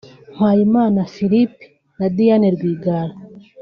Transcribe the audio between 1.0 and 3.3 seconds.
Philippe na Diane Rwigara